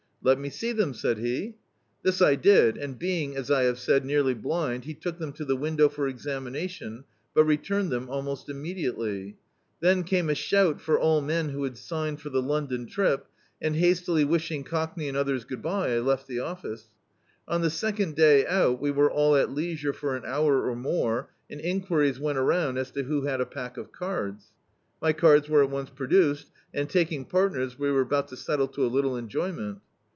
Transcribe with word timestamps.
"Let 0.23 0.37
me 0.37 0.51
see 0.51 0.71
them," 0.71 0.93
said 0.93 1.17
he. 1.17 1.55
This 2.03 2.21
I 2.21 2.35
did 2.35 2.77
and 2.77 2.99
being, 2.99 3.35
as 3.35 3.49
I 3.49 3.63
have 3.63 3.79
said, 3.79 4.05
nearly 4.05 4.35
blind, 4.35 4.83
he 4.85 4.93
took 4.93 5.17
them 5.17 5.33
to 5.33 5.43
the 5.45 5.55
window 5.55 5.89
for 5.89 6.07
examination, 6.07 7.05
but 7.33 7.45
returned 7.45 7.89
them 7.91 8.07
almost 8.07 8.47
immediately. 8.47 9.37
Then 9.79 10.03
came 10.03 10.29
a 10.29 10.35
shout 10.35 10.79
for 10.79 10.99
all 10.99 11.21
men 11.21 11.49
who 11.49 11.63
had 11.63 11.75
signed 11.75 12.21
for 12.21 12.29
the 12.29 12.39
London 12.39 12.85
trip, 12.85 13.25
and, 13.59 13.75
hastily 13.77 14.23
wishing 14.23 14.63
Cockney 14.63 15.07
and 15.07 15.17
others 15.17 15.43
good 15.43 15.63
bye, 15.63 15.95
I 15.95 15.99
left 16.01 16.27
the 16.27 16.39
office. 16.39 16.89
On 17.47 17.61
the 17.61 17.71
second 17.71 18.15
day 18.15 18.45
out 18.45 18.79
we 18.79 18.91
were 18.91 19.09
all 19.09 19.35
at 19.35 19.49
leisure 19.51 19.91
for 19.91 20.15
an 20.15 20.21
hour 20.23 20.69
or 20.69 20.75
more, 20.75 21.31
and 21.49 21.59
enquiries 21.59 22.19
went 22.19 22.37
around 22.37 22.77
as 22.77 22.91
to 22.91 23.01
who 23.05 23.23
had 23.23 23.41
a 23.41 23.45
pack 23.47 23.75
of 23.75 23.91
cards. 23.91 24.51
My 25.01 25.13
cards 25.13 25.49
were 25.49 25.63
at 25.63 25.71
once 25.71 25.89
produced 25.89 26.51
and, 26.75 26.87
taking 26.87 27.25
parmers, 27.25 27.79
we 27.79 27.89
were 27.89 28.01
about 28.01 28.27
to 28.27 28.37
settle 28.37 28.67
to 28.67 28.85
a 28.85 28.85
little 28.85 29.17
enjoyment. 29.17 29.79